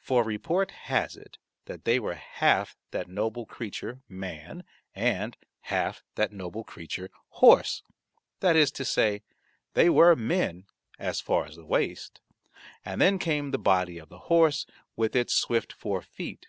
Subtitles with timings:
[0.00, 4.64] For report has it that they were half that noble creature man,
[4.94, 7.82] and half that noble creature horse:
[8.40, 9.22] that is to say,
[9.74, 10.64] they were men
[10.98, 12.22] as far as the waist,
[12.86, 14.64] and then came the body of the horse
[14.96, 16.46] with its swift four feet.